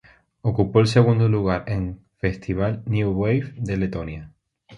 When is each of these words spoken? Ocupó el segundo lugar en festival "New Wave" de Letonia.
Ocupó 0.41 0.79
el 0.79 0.87
segundo 0.87 1.29
lugar 1.29 1.65
en 1.67 1.99
festival 2.17 2.81
"New 2.87 3.11
Wave" 3.11 3.53
de 3.55 3.77
Letonia. 3.77 4.33